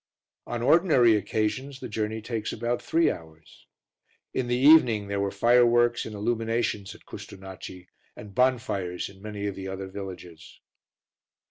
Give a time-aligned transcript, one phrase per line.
[0.47, 3.67] On ordinary occasions the journey takes about three hours.
[4.33, 7.85] In the evening there were fireworks and illuminations at Custonaci
[8.15, 10.59] and bonfires in many of the other villages.